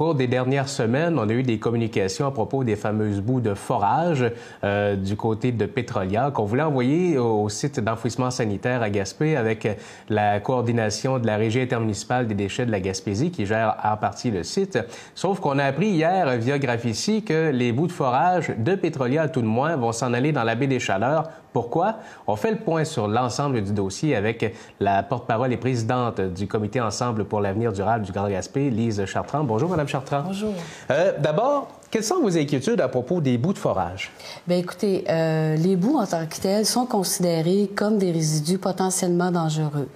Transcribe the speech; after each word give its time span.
cours 0.00 0.14
des 0.14 0.28
dernières 0.28 0.70
semaines, 0.70 1.18
on 1.18 1.28
a 1.28 1.32
eu 1.34 1.42
des 1.42 1.58
communications 1.58 2.26
à 2.26 2.30
propos 2.30 2.64
des 2.64 2.74
fameuses 2.74 3.20
bouts 3.20 3.42
de 3.42 3.52
forage 3.52 4.24
euh, 4.64 4.96
du 4.96 5.14
côté 5.14 5.52
de 5.52 5.66
Pétrolia 5.66 6.30
qu'on 6.30 6.46
voulait 6.46 6.62
envoyer 6.62 7.18
au 7.18 7.50
site 7.50 7.80
d'enfouissement 7.80 8.30
sanitaire 8.30 8.80
à 8.80 8.88
Gaspé 8.88 9.36
avec 9.36 9.68
la 10.08 10.40
coordination 10.40 11.18
de 11.18 11.26
la 11.26 11.36
Régie 11.36 11.60
intermunicipale 11.60 12.26
des 12.26 12.34
déchets 12.34 12.64
de 12.64 12.70
la 12.70 12.80
Gaspésie 12.80 13.30
qui 13.30 13.44
gère 13.44 13.76
en 13.84 13.98
partie 13.98 14.30
le 14.30 14.42
site. 14.42 14.78
Sauf 15.14 15.38
qu'on 15.38 15.58
a 15.58 15.64
appris 15.64 15.88
hier 15.88 16.34
via 16.38 16.58
Graphici 16.58 17.22
que 17.22 17.50
les 17.50 17.70
bouts 17.70 17.86
de 17.86 17.92
forage 17.92 18.54
de 18.56 18.76
Pétrolia, 18.76 19.28
tout 19.28 19.42
de 19.42 19.46
moins, 19.46 19.76
vont 19.76 19.92
s'en 19.92 20.14
aller 20.14 20.32
dans 20.32 20.44
la 20.44 20.54
baie 20.54 20.66
des 20.66 20.80
Chaleurs 20.80 21.24
pourquoi? 21.52 21.96
On 22.26 22.36
fait 22.36 22.50
le 22.50 22.58
point 22.58 22.84
sur 22.84 23.08
l'ensemble 23.08 23.62
du 23.62 23.72
dossier 23.72 24.14
avec 24.14 24.54
la 24.78 25.02
porte-parole 25.02 25.52
et 25.52 25.56
présidente 25.56 26.20
du 26.20 26.46
comité 26.46 26.80
Ensemble 26.80 27.24
pour 27.24 27.40
l'avenir 27.40 27.72
durable 27.72 28.04
du 28.04 28.12
Grand 28.12 28.28
Gaspé, 28.28 28.70
Lise 28.70 29.04
Chartrand. 29.06 29.44
Bonjour, 29.44 29.68
Madame 29.68 29.88
Chartrand. 29.88 30.22
Bonjour. 30.24 30.54
Euh, 30.90 31.12
D'abord, 31.18 31.68
quelles 31.90 32.04
sont 32.04 32.20
vos 32.20 32.38
inquiétudes 32.38 32.80
à 32.80 32.88
propos 32.88 33.20
des 33.20 33.36
bouts 33.36 33.52
de 33.52 33.58
forage? 33.58 34.12
Bien, 34.46 34.58
écoutez, 34.58 35.04
euh, 35.08 35.56
les 35.56 35.74
bouts 35.74 35.98
en 35.98 36.06
tant 36.06 36.24
que 36.26 36.36
tels 36.36 36.64
sont 36.64 36.86
considérés 36.86 37.68
comme 37.74 37.98
des 37.98 38.12
résidus 38.12 38.58
potentiellement 38.58 39.32
dangereux. 39.32 39.88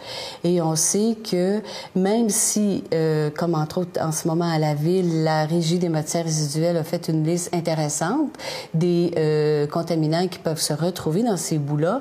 Et 0.43 0.61
on 0.61 0.75
sait 0.75 1.17
que 1.31 1.61
même 1.95 2.31
si, 2.31 2.83
euh, 2.93 3.31
comme 3.31 3.55
entre 3.55 3.83
autres 3.83 4.01
en 4.03 4.11
ce 4.11 4.27
moment 4.27 4.51
à 4.51 4.59
la 4.59 4.75
ville, 4.75 5.23
la 5.23 5.47
Régie 5.47 5.79
des 5.79 5.89
matières 5.89 6.25
résiduelles 6.25 6.77
a 6.77 6.83
fait 6.83 7.09
une 7.09 7.25
liste 7.25 7.55
intéressante 7.55 8.31
des 8.73 9.13
euh, 9.17 9.69
contaminants 9.69 10.27
qui 10.27 10.41
peuvent 10.41 10.61
se 10.61 10.73
retrouver 10.73 11.23
dans 11.23 11.37
ces 11.37 11.59
bouts-là, 11.59 12.01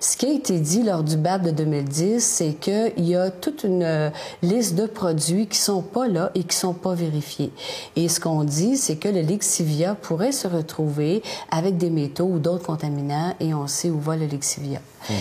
ce 0.00 0.16
qui 0.16 0.26
a 0.26 0.32
été 0.32 0.58
dit 0.58 0.82
lors 0.82 1.02
du 1.02 1.18
BAP 1.18 1.42
de 1.42 1.50
2010, 1.50 2.24
c'est 2.24 2.54
qu'il 2.54 2.92
y 3.04 3.14
a 3.14 3.30
toute 3.30 3.64
une 3.64 4.10
liste 4.42 4.74
de 4.74 4.86
produits 4.86 5.46
qui 5.48 5.58
sont 5.58 5.82
pas 5.82 6.08
là 6.08 6.30
et 6.34 6.44
qui 6.44 6.56
sont 6.56 6.72
pas 6.72 6.94
vérifiés. 6.94 7.50
Et 7.96 8.08
ce 8.08 8.20
qu'on 8.20 8.44
dit, 8.44 8.78
c'est 8.78 8.96
que 8.96 9.08
le 9.08 9.33
lexivia 9.34 9.96
pourrait 9.96 10.32
se 10.32 10.46
retrouver 10.46 11.22
avec 11.50 11.76
des 11.76 11.90
métaux 11.90 12.26
ou 12.26 12.38
d'autres 12.38 12.66
contaminants 12.66 13.34
et 13.40 13.52
on 13.52 13.66
sait 13.66 13.90
où 13.90 13.98
va 13.98 14.16
le 14.16 14.26
lexivia. 14.26 14.78
Hmm. 15.08 15.14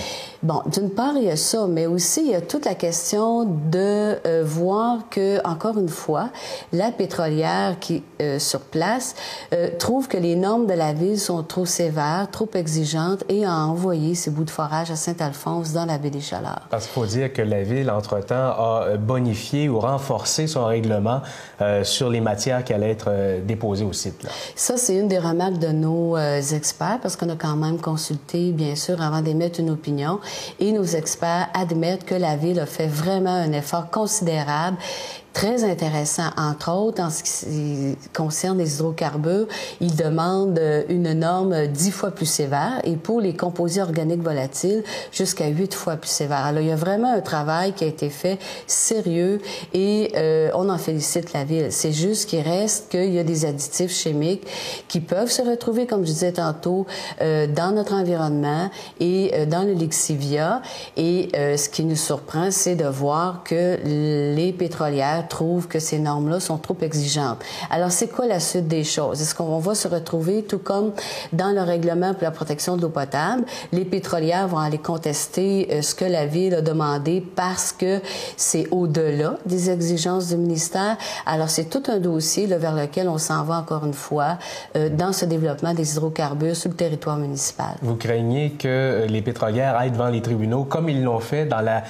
Bon, 0.43 0.61
d'une 0.65 0.89
part, 0.89 1.13
il 1.15 1.23
y 1.23 1.29
a 1.29 1.37
ça, 1.37 1.67
mais 1.69 1.85
aussi 1.85 2.21
il 2.25 2.31
y 2.31 2.35
a 2.35 2.41
toute 2.41 2.65
la 2.65 2.75
question 2.75 3.45
de 3.45 4.17
euh, 4.25 4.43
voir 4.45 4.99
que, 5.09 5.45
encore 5.47 5.77
une 5.77 5.87
fois, 5.87 6.31
la 6.73 6.91
pétrolière 6.91 7.79
qui 7.79 8.03
euh, 8.21 8.39
sur 8.39 8.59
place 8.59 9.15
euh, 9.53 9.69
trouve 9.79 10.09
que 10.09 10.17
les 10.17 10.35
normes 10.35 10.67
de 10.67 10.73
la 10.73 10.91
ville 10.91 11.17
sont 11.17 11.43
trop 11.43 11.65
sévères, 11.65 12.27
trop 12.29 12.49
exigeantes 12.55 13.23
et 13.29 13.45
a 13.45 13.53
envoyé 13.53 14.15
ces 14.15 14.31
bouts 14.31 14.43
de 14.43 14.49
forage 14.49 14.91
à 14.91 14.97
Saint-Alphonse 14.97 15.71
dans 15.71 15.85
la 15.85 15.97
baie 15.97 16.09
des 16.09 16.19
Chaleurs. 16.19 16.67
Parce 16.69 16.87
qu'il 16.87 16.93
faut 16.93 17.05
dire 17.05 17.31
que 17.31 17.41
la 17.41 17.63
ville, 17.63 17.89
entre-temps, 17.89 18.35
a 18.35 18.97
bonifié 18.97 19.69
ou 19.69 19.79
renforcé 19.79 20.47
son 20.47 20.65
règlement 20.65 21.21
sur 21.83 22.09
les 22.09 22.19
matières 22.19 22.65
qui 22.65 22.73
allaient 22.73 22.91
être 22.91 23.41
déposées 23.45 23.85
au 23.85 23.93
Ça, 24.55 24.77
c'est 24.77 24.95
une 24.95 25.07
des 25.07 25.19
remarques 25.19 25.59
de 25.59 25.67
nos 25.67 26.17
experts 26.17 26.99
parce 27.01 27.15
qu'on 27.15 27.29
a 27.29 27.35
quand 27.35 27.55
même 27.55 27.79
consulté, 27.79 28.51
bien 28.51 28.75
sûr, 28.75 29.01
avant 29.01 29.21
d'émettre 29.21 29.59
une 29.59 29.69
opinion. 29.69 30.19
Et 30.59 30.71
nos 30.71 30.85
experts 30.85 31.49
admettent 31.53 32.05
que 32.05 32.15
la 32.15 32.35
ville 32.35 32.59
a 32.59 32.65
fait 32.65 32.87
vraiment 32.87 33.33
un 33.33 33.51
effort 33.51 33.89
considérable 33.89 34.77
très 35.33 35.63
intéressant, 35.63 36.29
entre 36.37 36.71
autres 36.71 37.01
en 37.01 37.09
ce 37.09 37.23
qui 37.23 37.97
concerne 38.13 38.57
les 38.57 38.75
hydrocarbures. 38.75 39.47
Ils 39.81 39.95
demandent 39.95 40.59
euh, 40.59 40.83
une 40.89 41.13
norme 41.13 41.67
dix 41.67 41.91
fois 41.91 42.11
plus 42.11 42.25
sévère 42.25 42.79
et 42.83 42.95
pour 42.95 43.19
les 43.19 43.35
composés 43.35 43.81
organiques 43.81 44.21
volatiles, 44.21 44.83
jusqu'à 45.11 45.47
huit 45.47 45.73
fois 45.73 45.95
plus 45.97 46.09
sévère. 46.09 46.45
Alors, 46.45 46.61
il 46.61 46.67
y 46.67 46.71
a 46.71 46.75
vraiment 46.75 47.11
un 47.11 47.21
travail 47.21 47.73
qui 47.73 47.83
a 47.83 47.87
été 47.87 48.09
fait 48.09 48.37
sérieux 48.67 49.41
et 49.73 50.11
euh, 50.15 50.51
on 50.53 50.69
en 50.69 50.77
félicite 50.77 51.33
la 51.33 51.43
ville. 51.43 51.71
C'est 51.71 51.93
juste 51.93 52.29
qu'il 52.29 52.41
reste 52.41 52.89
qu'il 52.89 53.13
y 53.13 53.19
a 53.19 53.23
des 53.23 53.45
additifs 53.45 53.91
chimiques 53.91 54.45
qui 54.87 54.99
peuvent 54.99 55.31
se 55.31 55.41
retrouver, 55.41 55.87
comme 55.87 56.01
je 56.01 56.11
disais 56.11 56.33
tantôt, 56.33 56.85
euh, 57.21 57.47
dans 57.47 57.71
notre 57.71 57.93
environnement 57.93 58.69
et 58.99 59.31
euh, 59.33 59.45
dans 59.45 59.63
le 59.63 59.73
lixivia. 59.73 60.61
Et 60.97 61.29
euh, 61.35 61.57
ce 61.57 61.69
qui 61.69 61.83
nous 61.83 61.95
surprend, 61.95 62.51
c'est 62.51 62.75
de 62.75 62.85
voir 62.85 63.43
que 63.43 63.79
les 63.83 64.53
pétrolières 64.53 65.22
trouve 65.23 65.67
que 65.67 65.79
ces 65.79 65.99
normes-là 65.99 66.39
sont 66.39 66.57
trop 66.57 66.77
exigeantes. 66.81 67.39
Alors, 67.69 67.91
c'est 67.91 68.07
quoi 68.07 68.27
la 68.27 68.39
suite 68.39 68.67
des 68.67 68.83
choses? 68.83 69.21
Est-ce 69.21 69.35
qu'on 69.35 69.59
va 69.59 69.75
se 69.75 69.87
retrouver, 69.87 70.43
tout 70.43 70.59
comme 70.59 70.91
dans 71.31 71.51
le 71.53 71.61
règlement 71.61 72.13
pour 72.13 72.23
la 72.23 72.31
protection 72.31 72.77
de 72.77 72.81
l'eau 72.81 72.89
potable, 72.89 73.43
les 73.71 73.85
pétrolières 73.85 74.47
vont 74.47 74.59
aller 74.59 74.77
contester 74.77 75.67
euh, 75.71 75.81
ce 75.81 75.95
que 75.95 76.05
la 76.05 76.25
Ville 76.25 76.55
a 76.55 76.61
demandé 76.61 77.23
parce 77.35 77.71
que 77.71 78.01
c'est 78.37 78.67
au-delà 78.71 79.37
des 79.45 79.69
exigences 79.69 80.29
du 80.29 80.37
ministère? 80.37 80.97
Alors, 81.25 81.49
c'est 81.49 81.65
tout 81.65 81.83
un 81.87 81.99
dossier 81.99 82.47
vers 82.47 82.75
lequel 82.75 83.09
on 83.09 83.17
s'en 83.17 83.43
va 83.43 83.57
encore 83.57 83.85
une 83.85 83.93
fois 83.93 84.37
euh, 84.75 84.89
dans 84.89 85.13
ce 85.13 85.25
développement 85.25 85.73
des 85.73 85.93
hydrocarbures 85.93 86.55
sur 86.55 86.69
le 86.69 86.75
territoire 86.75 87.17
municipal. 87.17 87.75
Vous 87.81 87.95
craignez 87.95 88.51
que 88.51 88.67
euh, 88.67 89.05
les 89.05 89.21
pétrolières 89.21 89.75
aillent 89.75 89.91
devant 89.91 90.09
les 90.09 90.21
tribunaux 90.21 90.63
comme 90.63 90.89
ils 90.89 91.03
l'ont 91.03 91.19
fait 91.19 91.45
dans 91.45 91.61
la 91.61 91.83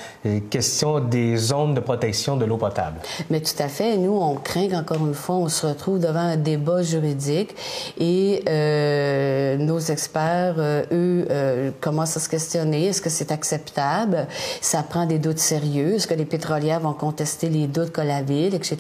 question 0.50 1.00
des 1.00 1.38
zones 1.38 1.74
de 1.74 1.80
protection 1.80 2.38
de 2.38 2.46
l'eau 2.46 2.58
potable? 2.58 3.00
Mais 3.30 3.42
tout 3.42 3.56
à 3.60 3.68
fait, 3.68 3.98
nous, 3.98 4.16
on 4.16 4.36
craint 4.36 4.70
qu'encore 4.70 5.06
une 5.06 5.14
fois, 5.14 5.36
on 5.36 5.50
se 5.50 5.66
retrouve 5.66 6.00
devant 6.00 6.20
un 6.20 6.38
débat 6.38 6.82
juridique 6.82 7.56
et 8.00 8.44
euh, 8.48 9.58
nos 9.58 9.80
experts, 9.80 10.56
euh, 10.58 10.84
eux, 10.92 11.28
euh, 11.30 11.72
commencent 11.80 12.18
à 12.18 12.20
se 12.20 12.30
questionner. 12.30 12.88
Est-ce 12.88 13.02
que 13.02 13.10
c'est 13.10 13.32
acceptable? 13.32 14.28
Ça 14.62 14.84
prend 14.84 15.06
des 15.06 15.20
doutes 15.20 15.40
sérieux. 15.40 15.96
Est-ce 15.96 16.08
que 16.08 16.14
les 16.14 16.26
pétrolières 16.26 16.80
vont 16.80 16.94
contester 16.94 17.50
les 17.50 17.68
doutes 17.68 17.92
que 17.92 18.02
la 18.02 18.22
ville, 18.22 18.56
etc. 18.56 18.78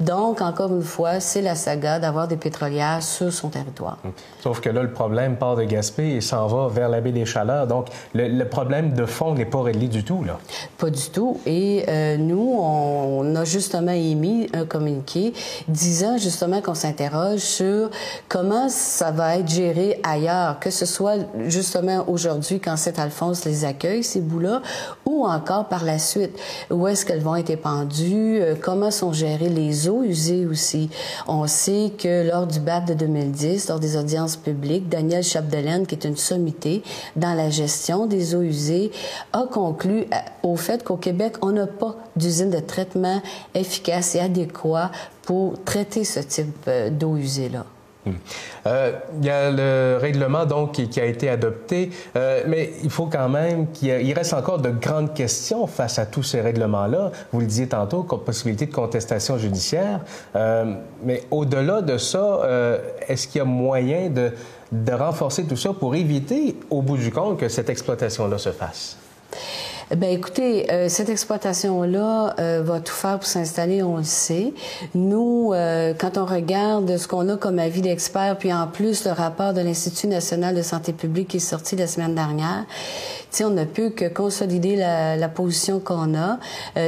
Donc, 0.00 0.40
encore 0.40 0.72
une 0.72 0.82
fois, 0.82 1.20
c'est 1.20 1.42
la 1.42 1.54
saga 1.54 1.98
d'avoir 1.98 2.28
des 2.28 2.36
pétrolières 2.36 3.02
sur 3.02 3.32
son 3.32 3.48
territoire. 3.48 3.98
Sauf 4.40 4.60
que 4.60 4.70
là, 4.70 4.82
le 4.82 4.92
problème 4.92 5.36
part 5.36 5.56
de 5.56 5.64
Gaspé 5.64 6.16
et 6.16 6.20
s'en 6.20 6.46
va 6.46 6.68
vers 6.68 6.88
la 6.88 7.00
baie 7.00 7.12
des 7.12 7.26
Chaleurs. 7.26 7.66
Donc, 7.66 7.88
le, 8.14 8.44
problème 8.44 8.92
de 8.92 9.06
fond 9.06 9.34
n'est 9.34 9.44
pas 9.44 9.62
réglé 9.62 9.88
du 9.88 10.04
tout, 10.04 10.22
là. 10.24 10.38
Pas 10.78 10.90
du 10.90 11.10
tout. 11.10 11.40
Et 11.46 11.84
nous, 12.18 12.58
on 12.60 13.34
a 13.34 13.44
justement 13.56 13.92
émis 13.92 14.48
un 14.52 14.66
communiqué 14.66 15.32
disant 15.66 16.18
justement 16.18 16.60
qu'on 16.60 16.74
s'interroge 16.74 17.40
sur 17.40 17.90
comment 18.28 18.68
ça 18.68 19.10
va 19.10 19.38
être 19.38 19.48
géré 19.48 19.98
ailleurs, 20.02 20.60
que 20.60 20.70
ce 20.70 20.84
soit 20.84 21.16
justement 21.46 22.04
aujourd'hui 22.06 22.60
quand 22.60 22.76
Saint-Alphonse 22.76 23.46
les 23.46 23.64
accueille, 23.64 24.04
ces 24.04 24.20
bouts-là, 24.20 24.60
ou 25.06 25.24
encore 25.24 25.68
par 25.68 25.84
la 25.84 25.98
suite. 25.98 26.38
Où 26.70 26.86
est-ce 26.86 27.06
qu'elles 27.06 27.22
vont 27.22 27.36
être 27.36 27.48
épandues? 27.48 28.40
Euh, 28.40 28.54
comment 28.60 28.90
sont 28.90 29.12
gérées 29.12 29.48
les 29.48 29.88
eaux 29.88 30.02
usées 30.02 30.44
aussi? 30.44 30.90
On 31.26 31.46
sait 31.46 31.92
que 31.96 32.28
lors 32.28 32.46
du 32.46 32.60
BAP 32.60 32.86
de 32.88 32.94
2010, 32.94 33.68
lors 33.68 33.80
des 33.80 33.96
audiences 33.96 34.36
publiques, 34.36 34.88
Daniel 34.90 35.22
Chapdelaine, 35.22 35.86
qui 35.86 35.94
est 35.94 36.04
une 36.04 36.16
sommité 36.16 36.82
dans 37.16 37.32
la 37.32 37.48
gestion 37.48 38.06
des 38.06 38.34
eaux 38.34 38.42
usées, 38.42 38.90
a 39.32 39.44
conclu 39.50 40.00
euh, 40.00 40.16
au 40.42 40.56
fait 40.56 40.84
qu'au 40.84 40.96
Québec, 40.96 41.36
on 41.40 41.52
n'a 41.52 41.66
pas 41.66 41.96
d'usine 42.16 42.50
de 42.50 42.60
traitement 42.60 43.22
efficace 43.54 44.14
et 44.14 44.20
adéquat 44.20 44.90
pour 45.22 45.62
traiter 45.64 46.04
ce 46.04 46.20
type 46.20 46.54
euh, 46.68 46.90
d'eau 46.90 47.16
usée-là. 47.16 47.64
Hmm. 48.04 48.12
Euh, 48.66 48.92
il 49.18 49.26
y 49.26 49.30
a 49.30 49.50
le 49.50 49.98
règlement 50.00 50.46
donc 50.46 50.72
qui, 50.72 51.00
a 51.00 51.04
été 51.04 51.28
adopté, 51.28 51.90
euh, 52.14 52.44
mais 52.46 52.70
il 52.84 52.90
faut 52.90 53.06
quand 53.06 53.28
même 53.28 53.72
qu'il 53.72 54.12
reste 54.12 54.32
encore 54.32 54.60
de 54.60 54.70
grandes 54.70 55.12
questions 55.12 55.66
face 55.66 55.98
à 55.98 56.06
tous 56.06 56.22
ces 56.22 56.40
règlements-là. 56.40 57.10
Vous 57.32 57.40
le 57.40 57.46
disiez 57.46 57.66
tantôt, 57.66 58.04
possibilité 58.04 58.66
de 58.66 58.74
contestation 58.74 59.38
judiciaire. 59.38 60.00
mais 61.02 61.24
au-delà 61.32 61.82
de 61.82 61.98
ça, 61.98 62.42
est-ce 63.08 63.26
qu'il 63.26 63.40
y 63.40 63.42
a 63.42 63.44
moyen 63.44 64.08
de, 64.08 64.30
de 64.70 64.92
renforcer 64.92 65.44
tout 65.44 65.56
ça 65.56 65.72
pour 65.72 65.96
éviter, 65.96 66.56
au 66.70 66.82
bout 66.82 66.96
du 66.96 67.10
compte, 67.10 67.40
que 67.40 67.48
cette 67.48 67.70
exploitation-là 67.70 68.38
se 68.38 68.50
fasse? 68.50 68.96
Ben 69.94 70.10
écoutez, 70.10 70.68
euh, 70.72 70.88
cette 70.88 71.08
exploitation-là 71.10 72.34
euh, 72.40 72.60
va 72.64 72.80
tout 72.80 72.92
faire 72.92 73.20
pour 73.20 73.28
s'installer, 73.28 73.84
on 73.84 73.98
le 73.98 74.02
sait. 74.02 74.52
Nous, 74.96 75.52
euh, 75.54 75.94
quand 75.96 76.18
on 76.18 76.24
regarde 76.24 76.96
ce 76.96 77.06
qu'on 77.06 77.28
a 77.28 77.36
comme 77.36 77.60
avis 77.60 77.82
d'experts, 77.82 78.36
puis 78.36 78.52
en 78.52 78.66
plus 78.66 79.04
le 79.04 79.12
rapport 79.12 79.54
de 79.54 79.60
l'Institut 79.60 80.08
national 80.08 80.56
de 80.56 80.62
santé 80.62 80.92
publique 80.92 81.28
qui 81.28 81.36
est 81.36 81.40
sorti 81.40 81.76
la 81.76 81.86
semaine 81.86 82.16
dernière, 82.16 82.64
on 83.44 83.50
n'a 83.50 83.66
pu 83.66 83.90
que 83.90 84.08
consolider 84.08 84.76
la, 84.76 85.16
la 85.16 85.28
position 85.28 85.80
qu'on 85.80 86.14
a. 86.14 86.38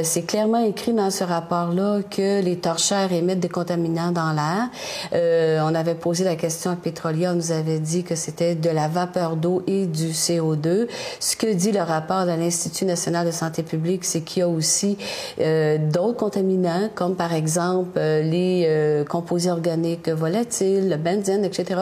C'est 0.03 0.23
clairement 0.23 0.63
écrit 0.63 0.93
dans 0.93 1.11
ce 1.11 1.23
rapport-là 1.23 1.99
que 2.09 2.41
les 2.41 2.57
torchères 2.57 3.11
émettent 3.11 3.39
des 3.39 3.49
contaminants 3.49 4.11
dans 4.11 4.33
l'air. 4.33 5.63
on 5.63 5.75
avait 5.75 5.95
posé 5.95 6.23
la 6.23 6.35
question 6.35 6.71
à 6.71 6.75
Pétrolia, 6.75 7.31
on 7.31 7.35
nous 7.35 7.51
avait 7.51 7.79
dit 7.79 8.03
que 8.03 8.15
c'était 8.15 8.55
de 8.55 8.69
la 8.69 8.87
vapeur 8.87 9.35
d'eau 9.35 9.63
et 9.67 9.85
du 9.85 10.09
CO2. 10.09 10.87
Ce 11.19 11.35
que 11.35 11.51
dit 11.53 11.71
le 11.71 11.81
rapport 11.81 12.25
de 12.25 12.31
l'Institut 12.31 12.85
national 12.85 13.25
de 13.25 13.31
santé 13.31 13.63
publique, 13.63 14.05
c'est 14.05 14.21
qu'il 14.21 14.41
y 14.41 14.43
a 14.43 14.49
aussi 14.49 14.97
euh, 15.39 15.77
d'autres 15.77 16.17
contaminants, 16.17 16.89
comme 16.95 17.15
par 17.15 17.33
exemple 17.33 17.97
euh, 17.97 18.21
les 18.21 18.65
euh, 18.67 19.03
composés 19.05 19.51
organiques 19.51 20.09
volatiles, 20.09 20.89
le 20.89 20.97
benzène, 20.97 21.45
etc. 21.45 21.81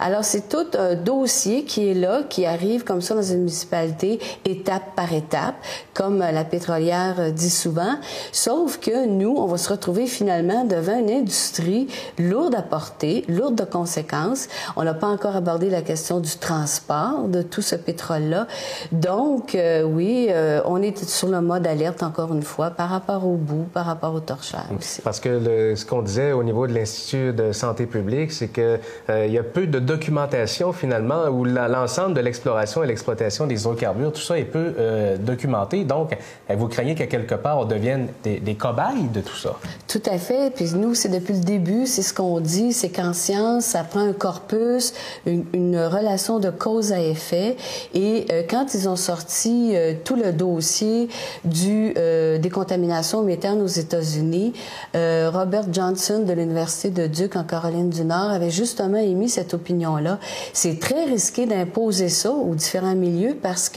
Alors, 0.00 0.24
c'est 0.24 0.48
tout 0.48 0.66
un 0.78 0.94
dossier 0.94 1.64
qui 1.64 1.88
est 1.88 1.94
là, 1.94 2.22
qui 2.28 2.46
arrive 2.46 2.84
comme 2.84 3.00
ça 3.00 3.14
dans 3.14 3.22
une 3.22 3.40
municipalité 3.40 4.05
étape 4.44 4.94
par 4.94 5.12
étape, 5.12 5.54
comme 5.94 6.18
la 6.18 6.44
pétrolière 6.44 7.32
dit 7.32 7.50
souvent. 7.50 7.96
Sauf 8.32 8.78
que 8.78 9.06
nous, 9.06 9.34
on 9.36 9.46
va 9.46 9.58
se 9.58 9.70
retrouver 9.70 10.06
finalement 10.06 10.64
devant 10.64 10.98
une 10.98 11.10
industrie 11.10 11.88
lourde 12.18 12.54
à 12.54 12.62
porter, 12.62 13.24
lourde 13.28 13.54
de 13.54 13.64
conséquences. 13.64 14.48
On 14.76 14.84
n'a 14.84 14.94
pas 14.94 15.08
encore 15.08 15.36
abordé 15.36 15.70
la 15.70 15.82
question 15.82 16.20
du 16.20 16.36
transport 16.36 17.28
de 17.28 17.42
tout 17.42 17.62
ce 17.62 17.76
pétrole-là. 17.76 18.46
Donc, 18.92 19.54
euh, 19.54 19.82
oui, 19.82 20.28
euh, 20.30 20.60
on 20.64 20.82
est 20.82 21.04
sur 21.04 21.28
le 21.28 21.40
mode 21.40 21.66
alerte 21.66 22.02
encore 22.02 22.32
une 22.32 22.42
fois 22.42 22.70
par 22.70 22.90
rapport 22.90 23.26
au 23.26 23.36
bout, 23.36 23.66
par 23.72 23.86
rapport 23.86 24.14
au 24.14 24.20
torchage 24.20 24.66
aussi. 24.78 25.02
Parce 25.02 25.20
que 25.20 25.74
ce 25.74 25.84
qu'on 25.84 26.02
disait 26.02 26.32
au 26.32 26.42
niveau 26.42 26.66
de 26.66 26.74
l'Institut 26.74 27.32
de 27.32 27.52
santé 27.52 27.86
publique, 27.86 28.32
c'est 28.32 28.48
qu'il 28.48 28.80
euh, 29.10 29.26
y 29.26 29.38
a 29.38 29.42
peu 29.42 29.66
de 29.66 29.78
documentation 29.78 30.72
finalement 30.72 31.26
où 31.28 31.44
l'ensemble 31.44 32.14
de 32.14 32.20
l'exploration 32.20 32.82
et 32.82 32.86
l'exploitation 32.86 33.46
des 33.46 33.60
hydrocarbures, 33.60 33.95
tout 34.10 34.20
ça 34.20 34.38
est 34.38 34.44
peu 34.44 34.74
documenté. 35.18 35.84
Donc, 35.84 36.16
vous 36.48 36.68
craignez 36.68 36.94
qu'à 36.94 37.06
quelque 37.06 37.34
part 37.34 37.58
on 37.58 37.64
devienne 37.64 38.08
des, 38.22 38.40
des 38.40 38.54
cobayes 38.54 39.08
de 39.12 39.20
tout 39.20 39.36
ça? 39.36 39.56
Tout 39.88 40.02
à 40.06 40.18
fait. 40.18 40.52
Puis 40.54 40.72
nous, 40.74 40.94
c'est 40.94 41.08
depuis 41.08 41.34
le 41.34 41.40
début, 41.40 41.86
c'est 41.86 42.02
ce 42.02 42.12
qu'on 42.14 42.40
dit, 42.40 42.72
c'est 42.72 42.88
qu'en 42.88 43.12
science, 43.12 43.64
ça 43.64 43.84
prend 43.84 44.00
un 44.00 44.12
corpus, 44.12 44.92
une, 45.26 45.76
relation 45.76 46.38
de 46.38 46.50
cause 46.50 46.92
à 46.92 47.00
effet. 47.00 47.56
Et 47.94 48.26
euh, 48.30 48.42
quand 48.48 48.74
ils 48.74 48.88
ont 48.88 48.96
sorti 48.96 49.72
euh, 49.74 49.94
tout 50.04 50.16
le 50.16 50.32
dossier 50.32 51.08
du 51.44 51.92
euh, 51.96 52.38
décontamination 52.38 53.22
méthane 53.22 53.60
aux 53.60 53.66
États-Unis, 53.66 54.52
Robert 54.94 55.72
Johnson 55.72 56.24
de 56.26 56.32
l'Université 56.32 56.90
de 56.90 57.06
Duke 57.06 57.36
en 57.36 57.44
Caroline 57.44 57.90
du 57.90 58.04
Nord 58.04 58.30
avait 58.30 58.50
justement 58.50 58.98
émis 58.98 59.28
cette 59.28 59.54
opinion-là. 59.54 60.18
C'est 60.52 60.80
très 60.80 61.04
risqué 61.04 61.46
d'imposer 61.46 62.08
ça 62.08 62.30
aux 62.30 62.54
différents 62.54 62.94
milieux 62.94 63.36
parce 63.40 63.68
que 63.68 63.75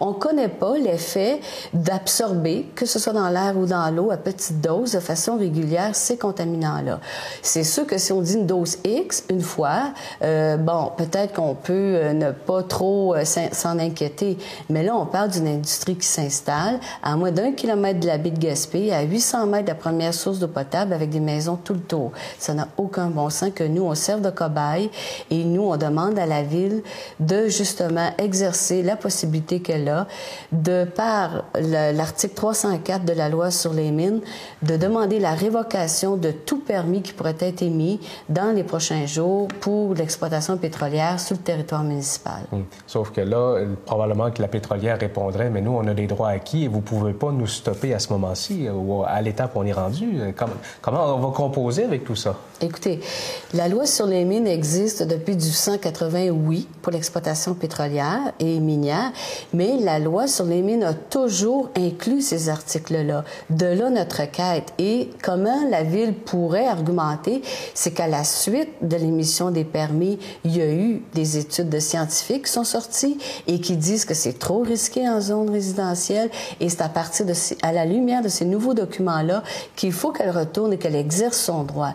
on 0.00 0.12
connaît 0.12 0.48
pas 0.48 0.76
l'effet 0.78 1.40
d'absorber, 1.72 2.66
que 2.74 2.86
ce 2.86 2.98
soit 2.98 3.12
dans 3.12 3.28
l'air 3.28 3.56
ou 3.56 3.66
dans 3.66 3.90
l'eau, 3.94 4.10
à 4.10 4.16
petite 4.16 4.60
dose, 4.60 4.92
de 4.92 5.00
façon 5.00 5.36
régulière, 5.38 5.94
ces 5.94 6.16
contaminants-là. 6.16 7.00
C'est 7.42 7.64
sûr 7.64 7.86
que 7.86 7.98
si 7.98 8.12
on 8.12 8.20
dit 8.20 8.34
une 8.34 8.46
dose 8.46 8.78
X, 8.84 9.24
une 9.30 9.40
fois, 9.40 9.92
euh, 10.22 10.56
bon, 10.56 10.92
peut-être 10.96 11.34
qu'on 11.34 11.54
peut 11.54 11.72
euh, 11.72 12.12
ne 12.12 12.30
pas 12.30 12.62
trop 12.62 13.14
euh, 13.14 13.24
s'en 13.24 13.78
inquiéter. 13.78 14.38
Mais 14.70 14.82
là, 14.82 14.96
on 14.96 15.06
parle 15.06 15.30
d'une 15.30 15.48
industrie 15.48 15.96
qui 15.96 16.06
s'installe 16.06 16.80
à 17.02 17.16
moins 17.16 17.32
d'un 17.32 17.52
kilomètre 17.52 18.00
de 18.00 18.06
la 18.06 18.18
baie 18.18 18.30
de 18.30 18.38
Gaspé, 18.38 18.92
à 18.92 19.02
800 19.02 19.46
mètres 19.46 19.64
de 19.64 19.68
la 19.68 19.74
première 19.74 20.14
source 20.14 20.38
d'eau 20.38 20.48
potable 20.48 20.92
avec 20.92 21.10
des 21.10 21.20
maisons 21.20 21.56
tout 21.56 21.74
le 21.74 21.80
tour. 21.80 22.12
Ça 22.38 22.54
n'a 22.54 22.68
aucun 22.76 23.08
bon 23.08 23.30
sens 23.30 23.50
que 23.54 23.64
nous, 23.64 23.82
on 23.82 23.94
serve 23.94 24.20
de 24.20 24.30
cobaye 24.30 24.90
et 25.30 25.44
nous, 25.44 25.62
on 25.62 25.76
demande 25.76 26.18
à 26.18 26.26
la 26.26 26.42
ville 26.42 26.82
de 27.20 27.48
justement 27.48 28.10
exercer 28.18 28.82
la 28.82 28.96
possibilité 28.96 29.33
qu'elle 29.42 29.88
a 29.88 30.06
de 30.52 30.84
par 30.84 31.44
l'article 31.54 32.34
304 32.34 33.04
de 33.04 33.12
la 33.12 33.28
loi 33.28 33.50
sur 33.50 33.72
les 33.72 33.90
mines, 33.90 34.20
de 34.62 34.76
demander 34.76 35.18
la 35.18 35.32
révocation 35.34 36.16
de 36.16 36.30
tout 36.30 36.60
permis 36.60 37.02
qui 37.02 37.12
pourrait 37.12 37.36
être 37.40 37.62
émis 37.62 38.00
dans 38.28 38.54
les 38.54 38.64
prochains 38.64 39.06
jours 39.06 39.48
pour 39.60 39.94
l'exploitation 39.94 40.56
pétrolière 40.56 41.20
sur 41.20 41.36
le 41.36 41.42
territoire 41.42 41.82
municipal. 41.82 42.42
Sauf 42.86 43.10
que 43.10 43.20
là, 43.20 43.60
probablement 43.84 44.30
que 44.30 44.42
la 44.42 44.48
pétrolière 44.48 44.98
répondrait, 44.98 45.50
mais 45.50 45.60
nous, 45.60 45.72
on 45.72 45.86
a 45.86 45.94
des 45.94 46.06
droits 46.06 46.28
acquis 46.28 46.64
et 46.64 46.68
vous 46.68 46.78
ne 46.78 46.82
pouvez 46.82 47.12
pas 47.12 47.30
nous 47.32 47.46
stopper 47.46 47.94
à 47.94 47.98
ce 47.98 48.12
moment-ci 48.12 48.68
ou 48.68 49.02
à 49.04 49.20
l'étape 49.20 49.56
où 49.56 49.60
on 49.60 49.64
est 49.64 49.72
rendu. 49.72 50.20
Comment 50.80 51.14
on 51.14 51.18
va 51.18 51.34
composer 51.34 51.84
avec 51.84 52.04
tout 52.04 52.16
ça? 52.16 52.36
Écoutez, 52.60 53.00
la 53.52 53.66
loi 53.66 53.84
sur 53.84 54.06
les 54.06 54.24
mines 54.24 54.46
existe 54.46 55.02
depuis 55.02 55.34
1880, 55.34 56.28
oui, 56.28 56.68
pour 56.82 56.92
l'exploitation 56.92 57.54
pétrolière 57.54 58.32
et 58.38 58.60
minière, 58.60 59.12
mais 59.52 59.76
la 59.80 59.98
loi 59.98 60.28
sur 60.28 60.44
les 60.44 60.62
mines 60.62 60.84
a 60.84 60.94
toujours 60.94 61.70
inclus 61.76 62.20
ces 62.20 62.48
articles-là. 62.48 63.24
De 63.50 63.66
là 63.66 63.90
notre 63.90 64.30
quête. 64.30 64.72
Et 64.78 65.10
comment 65.20 65.68
la 65.68 65.82
ville 65.82 66.14
pourrait 66.14 66.68
argumenter, 66.68 67.42
c'est 67.74 67.90
qu'à 67.90 68.06
la 68.06 68.22
suite 68.22 68.70
de 68.82 68.96
l'émission 68.96 69.50
des 69.50 69.64
permis, 69.64 70.20
il 70.44 70.56
y 70.56 70.62
a 70.62 70.72
eu 70.72 71.02
des 71.12 71.38
études 71.38 71.68
de 71.68 71.80
scientifiques 71.80 72.44
qui 72.44 72.52
sont 72.52 72.64
sorties 72.64 73.18
et 73.48 73.60
qui 73.60 73.76
disent 73.76 74.04
que 74.04 74.14
c'est 74.14 74.38
trop 74.38 74.62
risqué 74.62 75.08
en 75.08 75.20
zone 75.20 75.50
résidentielle. 75.50 76.30
Et 76.60 76.68
c'est 76.68 76.82
à 76.82 76.88
partir 76.88 77.26
de, 77.26 77.32
à 77.62 77.72
la 77.72 77.84
lumière 77.84 78.22
de 78.22 78.28
ces 78.28 78.44
nouveaux 78.44 78.74
documents-là 78.74 79.42
qu'il 79.74 79.92
faut 79.92 80.12
qu'elle 80.12 80.30
retourne 80.30 80.72
et 80.72 80.78
qu'elle 80.78 80.96
exerce 80.96 81.38
son 81.38 81.64
droit. 81.64 81.94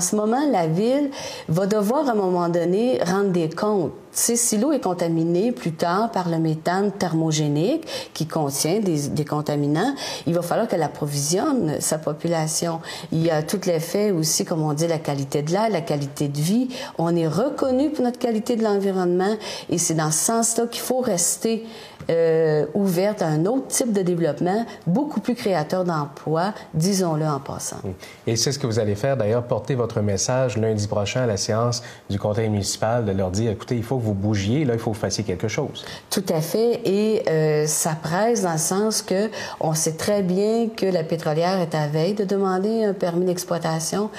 Ce 0.00 0.16
moment, 0.16 0.50
la 0.50 0.66
ville 0.66 1.10
va 1.48 1.66
devoir 1.66 2.08
à 2.08 2.12
un 2.12 2.14
moment 2.14 2.48
donné 2.48 2.98
rendre 3.04 3.30
des 3.30 3.48
comptes 3.48 3.92
si 4.16 4.56
l'eau 4.56 4.72
est 4.72 4.80
contaminée 4.80 5.52
plus 5.52 5.72
tard 5.72 6.10
par 6.10 6.28
le 6.28 6.38
méthane 6.38 6.90
thermogénique 6.90 7.86
qui 8.14 8.26
contient 8.26 8.80
des, 8.80 9.24
contaminants, 9.24 9.94
il 10.26 10.34
va 10.34 10.42
falloir 10.42 10.68
qu'elle 10.68 10.82
approvisionne 10.82 11.80
sa 11.80 11.98
population. 11.98 12.80
Il 13.12 13.22
y 13.22 13.30
a 13.30 13.42
tout 13.42 13.60
l'effet 13.66 14.12
aussi, 14.12 14.44
comme 14.44 14.62
on 14.62 14.72
dit, 14.72 14.86
la 14.86 14.98
qualité 14.98 15.42
de 15.42 15.50
l'air, 15.50 15.68
la 15.68 15.82
qualité 15.82 16.28
de 16.28 16.40
vie. 16.40 16.68
On 16.98 17.14
est 17.14 17.28
reconnu 17.28 17.90
pour 17.90 18.04
notre 18.04 18.18
qualité 18.18 18.56
de 18.56 18.64
l'environnement 18.64 19.36
et 19.68 19.78
c'est 19.78 19.94
dans 19.94 20.10
ce 20.10 20.24
sens-là 20.24 20.66
qu'il 20.66 20.82
faut 20.82 21.00
rester 21.00 21.66
euh, 22.10 22.66
ouverte 22.74 23.22
à 23.22 23.26
un 23.26 23.46
autre 23.46 23.68
type 23.68 23.92
de 23.92 24.02
développement, 24.02 24.64
beaucoup 24.86 25.20
plus 25.20 25.34
créateur 25.34 25.84
d'emplois, 25.84 26.52
disons-le 26.74 27.26
en 27.26 27.40
passant. 27.40 27.78
Et 28.26 28.36
c'est 28.36 28.52
ce 28.52 28.58
que 28.58 28.66
vous 28.66 28.78
allez 28.78 28.94
faire, 28.94 29.16
d'ailleurs, 29.16 29.44
porter 29.44 29.74
votre 29.74 30.00
message 30.00 30.56
lundi 30.56 30.86
prochain 30.86 31.22
à 31.22 31.26
la 31.26 31.36
séance 31.36 31.82
du 32.08 32.18
conseil 32.18 32.48
municipal, 32.48 33.04
de 33.04 33.12
leur 33.12 33.30
dire, 33.30 33.50
écoutez, 33.50 33.76
il 33.76 33.82
faut 33.82 33.98
que 33.98 34.04
vous 34.04 34.14
bougiez, 34.14 34.64
là, 34.64 34.74
il 34.74 34.78
faut 34.78 34.90
que 34.90 34.96
vous 34.96 35.00
fassiez 35.00 35.24
quelque 35.24 35.48
chose. 35.48 35.84
Tout 36.10 36.24
à 36.28 36.40
fait, 36.40 36.80
et 36.84 37.22
euh, 37.28 37.66
ça 37.66 37.96
presse 38.00 38.42
dans 38.42 38.52
le 38.52 38.58
sens 38.58 39.02
que 39.02 39.30
on 39.60 39.74
sait 39.74 39.96
très 39.96 40.22
bien 40.22 40.68
que 40.68 40.86
la 40.86 41.02
pétrolière 41.02 41.60
est 41.60 41.74
à 41.74 41.88
veille 41.88 42.14
de 42.14 42.24
demander 42.24 42.84
un 42.84 42.92
permis 42.92 43.26
d'exploitation 43.26 44.10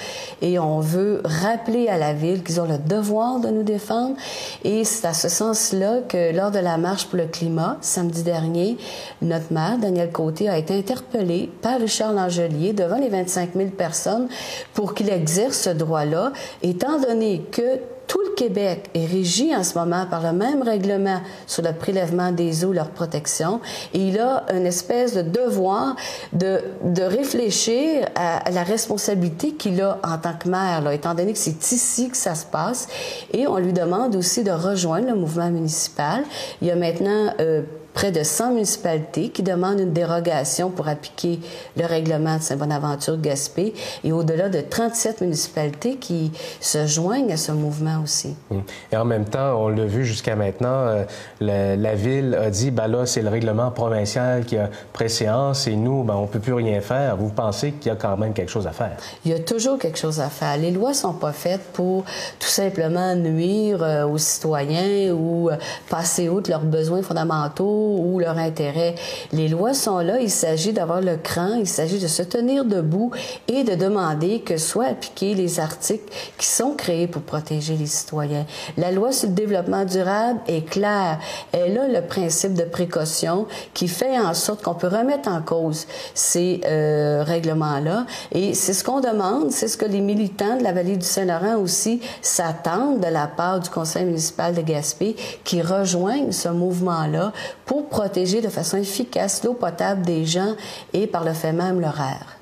et 0.42 0.58
on 0.58 0.80
veut 0.80 1.22
rappeler 1.24 1.88
à 1.88 1.98
la 1.98 2.12
ville 2.12 2.42
qu'ils 2.42 2.60
ont 2.60 2.66
le 2.66 2.78
devoir 2.78 3.40
de 3.40 3.48
nous 3.48 3.62
défendre 3.62 4.16
et 4.64 4.84
c'est 4.84 5.06
à 5.06 5.14
ce 5.14 5.28
sens-là 5.28 6.00
que 6.08 6.34
lors 6.34 6.50
de 6.50 6.58
la 6.58 6.76
marche 6.78 7.06
pour 7.06 7.18
le 7.18 7.26
climat, 7.26 7.77
samedi 7.80 8.22
dernier, 8.22 8.76
notre 9.22 9.52
maire, 9.52 9.78
Daniel 9.78 10.10
Côté, 10.10 10.48
a 10.48 10.58
été 10.58 10.74
interpellé 10.74 11.50
par 11.62 11.80
Richard 11.80 12.12
Langelier 12.12 12.72
devant 12.72 12.98
les 12.98 13.08
25 13.08 13.50
000 13.54 13.70
personnes 13.70 14.28
pour 14.74 14.94
qu'il 14.94 15.10
exerce 15.10 15.58
ce 15.58 15.70
droit-là, 15.70 16.32
étant 16.62 17.00
donné 17.00 17.42
que 17.50 17.80
tout 18.08 18.20
le 18.26 18.34
Québec 18.34 18.88
est 18.94 19.06
régi 19.06 19.54
en 19.54 19.62
ce 19.62 19.78
moment 19.78 20.06
par 20.06 20.22
le 20.22 20.32
même 20.32 20.62
règlement 20.62 21.20
sur 21.46 21.62
le 21.62 21.72
prélèvement 21.72 22.32
des 22.32 22.64
eaux, 22.64 22.72
leur 22.72 22.88
protection, 22.88 23.60
et 23.92 23.98
il 23.98 24.18
a 24.18 24.46
une 24.52 24.66
espèce 24.66 25.14
de 25.14 25.22
devoir 25.22 25.94
de, 26.32 26.60
de 26.82 27.02
réfléchir 27.02 28.08
à, 28.16 28.50
la 28.50 28.62
responsabilité 28.64 29.52
qu'il 29.52 29.80
a 29.82 30.00
en 30.02 30.16
tant 30.16 30.32
que 30.32 30.48
maire, 30.48 30.80
là, 30.82 30.94
étant 30.94 31.14
donné 31.14 31.32
que 31.34 31.38
c'est 31.38 31.70
ici 31.70 32.08
que 32.08 32.16
ça 32.16 32.34
se 32.34 32.46
passe, 32.46 32.88
et 33.32 33.46
on 33.46 33.58
lui 33.58 33.74
demande 33.74 34.16
aussi 34.16 34.42
de 34.42 34.50
rejoindre 34.50 35.08
le 35.08 35.14
mouvement 35.14 35.50
municipal. 35.50 36.24
Il 36.62 36.68
y 36.68 36.70
a 36.70 36.76
maintenant 36.76 37.34
euh, 37.40 37.62
près 37.94 38.12
de 38.12 38.22
100 38.22 38.52
municipalités 38.54 39.30
qui 39.30 39.42
demandent 39.42 39.80
une 39.80 39.92
dérogation 39.92 40.70
pour 40.70 40.88
appliquer 40.88 41.40
le 41.76 41.84
règlement 41.84 42.36
de 42.36 42.42
Saint-Bonaventure-Gaspé 42.42 43.74
et 44.04 44.12
au-delà 44.12 44.48
de 44.48 44.60
37 44.60 45.20
municipalités 45.22 45.96
qui 45.96 46.30
se 46.60 46.86
joignent 46.86 47.32
à 47.32 47.36
ce 47.36 47.52
mouvement 47.52 48.00
aussi. 48.02 48.36
Hum. 48.50 48.62
Et 48.92 48.96
en 48.96 49.04
même 49.04 49.24
temps, 49.24 49.60
on 49.60 49.68
l'a 49.68 49.84
vu 49.84 50.04
jusqu'à 50.04 50.36
maintenant, 50.36 50.68
euh, 50.68 51.04
la, 51.40 51.94
Ville 51.94 52.38
a 52.40 52.50
dit, 52.50 52.70
ben 52.70 52.86
là, 52.86 53.06
c'est 53.06 53.22
le 53.22 53.28
règlement 53.28 53.70
provincial 53.70 54.44
qui 54.44 54.56
a 54.56 54.70
préséance 54.92 55.66
et 55.66 55.74
nous, 55.74 56.04
ben, 56.04 56.14
on 56.14 56.22
ne 56.22 56.26
peut 56.26 56.38
plus 56.38 56.52
rien 56.52 56.80
faire. 56.80 57.16
Vous 57.16 57.30
pensez 57.30 57.72
qu'il 57.72 57.90
y 57.90 57.92
a 57.92 57.96
quand 57.96 58.16
même 58.16 58.32
quelque 58.32 58.50
chose 58.50 58.66
à 58.66 58.72
faire? 58.72 58.96
Il 59.24 59.32
y 59.32 59.34
a 59.34 59.40
toujours 59.40 59.78
quelque 59.78 59.98
chose 59.98 60.20
à 60.20 60.28
faire. 60.28 60.56
Les 60.56 60.70
lois 60.70 60.94
sont 60.94 61.14
pas 61.14 61.32
faites 61.32 61.64
pour 61.72 62.04
tout 62.38 62.48
simplement 62.48 63.16
nuire 63.16 63.82
euh, 63.82 64.06
aux 64.06 64.18
citoyens 64.18 65.12
ou 65.12 65.50
euh, 65.50 65.56
passer 65.88 66.28
outre 66.28 66.50
leurs 66.50 66.60
besoins 66.60 67.02
fondamentaux 67.02 67.77
ou 67.78 68.18
leur 68.18 68.38
intérêt. 68.38 68.94
Les 69.32 69.48
lois 69.48 69.74
sont 69.74 69.98
là, 69.98 70.20
il 70.20 70.30
s'agit 70.30 70.72
d'avoir 70.72 71.00
le 71.00 71.16
cran, 71.16 71.54
il 71.58 71.66
s'agit 71.66 71.98
de 71.98 72.06
se 72.06 72.22
tenir 72.22 72.64
debout 72.64 73.10
et 73.46 73.64
de 73.64 73.74
demander 73.74 74.40
que 74.40 74.56
soient 74.56 74.86
appliqués 74.86 75.34
les 75.34 75.60
articles 75.60 76.12
qui 76.36 76.46
sont 76.46 76.72
créés 76.72 77.06
pour 77.06 77.22
protéger 77.22 77.76
les 77.76 77.86
citoyens. 77.86 78.46
La 78.76 78.90
loi 78.90 79.12
sur 79.12 79.28
le 79.28 79.34
développement 79.34 79.84
durable 79.84 80.40
est 80.46 80.68
claire. 80.68 81.18
Elle 81.52 81.78
a 81.78 81.88
le 81.88 82.06
principe 82.06 82.54
de 82.54 82.64
précaution 82.64 83.46
qui 83.74 83.88
fait 83.88 84.18
en 84.18 84.34
sorte 84.34 84.62
qu'on 84.62 84.74
peut 84.74 84.88
remettre 84.88 85.28
en 85.28 85.42
cause 85.42 85.86
ces 86.14 86.60
euh, 86.64 87.22
règlements-là. 87.24 88.06
Et 88.32 88.54
c'est 88.54 88.72
ce 88.72 88.84
qu'on 88.84 89.00
demande, 89.00 89.50
c'est 89.50 89.68
ce 89.68 89.76
que 89.76 89.86
les 89.86 90.00
militants 90.00 90.56
de 90.56 90.62
la 90.62 90.72
vallée 90.72 90.96
du 90.96 91.06
Saint-Laurent 91.06 91.56
aussi 91.56 92.00
s'attendent 92.22 93.00
de 93.00 93.06
la 93.06 93.26
part 93.26 93.60
du 93.60 93.70
conseil 93.70 94.04
municipal 94.04 94.54
de 94.54 94.62
Gaspé 94.62 95.16
qui 95.44 95.62
rejoignent 95.62 96.32
ce 96.32 96.48
mouvement-là 96.48 97.32
pour 97.68 97.88
protéger 97.88 98.40
de 98.40 98.48
façon 98.48 98.78
efficace 98.78 99.44
l'eau 99.44 99.52
potable 99.52 100.02
des 100.02 100.24
gens 100.24 100.56
et 100.94 101.06
par 101.06 101.22
le 101.22 101.34
fait 101.34 101.52
même 101.52 101.80
leur 101.80 102.00
air. 102.00 102.37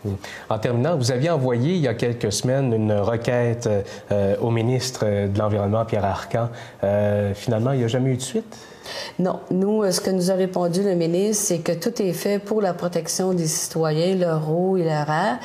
En 0.49 0.59
terminant, 0.59 0.97
vous 0.97 1.13
aviez 1.13 1.31
envoyé 1.31 1.75
il 1.75 1.81
y 1.81 1.89
a 1.89 1.95
quelques 1.95 2.33
semaines 2.33 2.73
une 2.73 2.93
requête 2.93 3.69
euh, 4.13 4.37
au 4.41 4.51
ministre 4.51 5.05
de 5.05 5.39
l'Environnement, 5.39 5.85
Pierre 5.85 6.05
Arcan. 6.05 6.49
Euh, 6.85 7.35
finalement, 7.35 7.73
il 7.73 7.79
n'y 7.79 7.85
a 7.85 7.89
jamais 7.89 8.11
eu 8.11 8.17
de 8.17 8.23
suite? 8.23 8.57
Non. 9.19 9.41
Nous, 9.51 9.83
euh, 9.83 9.91
ce 9.91 10.01
que 10.01 10.11
nous 10.11 10.31
a 10.31 10.35
répondu 10.35 10.83
le 10.83 10.95
ministre, 10.95 11.45
c'est 11.47 11.59
que 11.59 11.73
tout 11.73 12.01
est 12.03 12.13
fait 12.13 12.39
pour 12.39 12.61
la 12.61 12.75
protection 12.75 13.33
des 13.33 13.47
citoyens, 13.47 14.15
leur 14.17 14.51
eau 14.51 14.77
et 14.77 14.85
leur 14.85 15.09
air, 15.11 15.39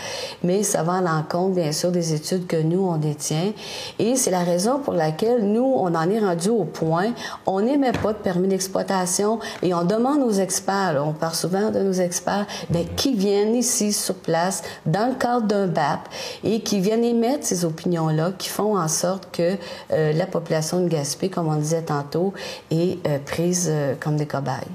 mais 0.43 0.63
ça 0.63 0.83
va 0.83 0.93
à 0.93 1.01
l'encontre, 1.01 1.55
bien 1.55 1.71
sûr, 1.71 1.91
des 1.91 2.13
études 2.13 2.47
que 2.47 2.61
nous, 2.61 2.85
on 2.85 2.97
détient. 2.97 3.53
Et 3.99 4.15
c'est 4.15 4.31
la 4.31 4.43
raison 4.43 4.79
pour 4.79 4.93
laquelle 4.93 5.43
nous, 5.51 5.63
on 5.63 5.93
en 5.95 6.09
est 6.09 6.19
rendu 6.19 6.49
au 6.49 6.65
point, 6.65 7.13
on 7.45 7.61
n'émet 7.61 7.91
pas 7.91 8.13
de 8.13 8.17
permis 8.17 8.47
d'exploitation 8.47 9.39
et 9.61 9.73
on 9.73 9.83
demande 9.83 10.21
aux 10.21 10.31
experts, 10.31 11.01
on 11.05 11.13
parle 11.13 11.35
souvent 11.35 11.71
de 11.71 11.79
nos 11.79 11.93
experts, 11.93 12.45
bien, 12.69 12.83
qui 12.95 13.15
viennent 13.15 13.55
ici 13.55 13.93
sur 13.93 14.15
place 14.51 14.63
dans 14.85 15.09
le 15.09 15.15
cadre 15.15 15.47
d'un 15.47 15.67
BAP 15.67 16.07
et 16.43 16.61
qui 16.61 16.79
viennent 16.79 17.03
émettre 17.03 17.45
ces 17.45 17.65
opinions-là 17.65 18.31
qui 18.37 18.49
font 18.49 18.77
en 18.77 18.87
sorte 18.87 19.29
que 19.31 19.55
euh, 19.91 20.13
la 20.13 20.25
population 20.25 20.81
de 20.81 20.87
Gaspé, 20.87 21.29
comme 21.29 21.47
on 21.47 21.55
disait 21.55 21.83
tantôt, 21.83 22.33
est 22.69 23.05
euh, 23.07 23.17
prise 23.25 23.67
euh, 23.69 23.95
comme 23.99 24.17
des 24.17 24.25
cobayes. 24.25 24.67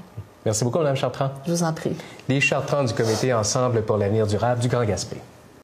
Merci 0.45 0.63
beaucoup, 0.63 0.79
Mme 0.79 0.95
Chartrand. 0.95 1.29
Je 1.45 1.51
vous 1.51 1.63
en 1.63 1.73
prie. 1.73 1.95
Les 2.29 2.39
Chartrand 2.39 2.83
du 2.83 2.93
comité 2.93 3.33
Ensemble 3.33 3.81
pour 3.81 3.97
l'avenir 3.97 4.25
durable 4.27 4.61
du 4.61 4.67
Grand 4.67 4.85
Gaspé. 4.85 5.17